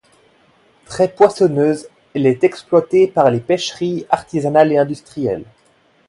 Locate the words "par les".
3.05-3.39